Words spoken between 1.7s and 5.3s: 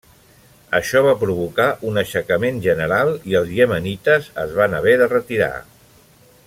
un aixecament general i els iemenites es van haver de